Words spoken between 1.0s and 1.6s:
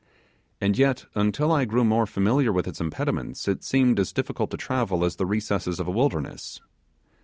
until